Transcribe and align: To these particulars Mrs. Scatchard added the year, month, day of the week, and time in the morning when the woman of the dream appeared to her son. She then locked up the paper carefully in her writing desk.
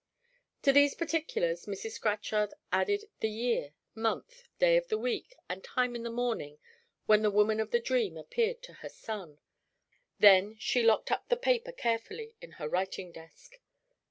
To 0.63 0.73
these 0.73 0.95
particulars 0.95 1.67
Mrs. 1.67 1.91
Scatchard 1.91 2.55
added 2.71 3.05
the 3.19 3.29
year, 3.29 3.75
month, 3.93 4.47
day 4.57 4.75
of 4.75 4.87
the 4.87 4.97
week, 4.97 5.35
and 5.47 5.63
time 5.63 5.95
in 5.95 6.01
the 6.01 6.09
morning 6.09 6.57
when 7.05 7.21
the 7.21 7.29
woman 7.29 7.59
of 7.59 7.69
the 7.69 7.79
dream 7.79 8.17
appeared 8.17 8.63
to 8.63 8.73
her 8.81 8.89
son. 8.89 9.37
She 10.17 10.17
then 10.17 10.57
locked 10.87 11.11
up 11.11 11.29
the 11.29 11.37
paper 11.37 11.71
carefully 11.71 12.33
in 12.41 12.53
her 12.53 12.67
writing 12.67 13.11
desk. 13.11 13.59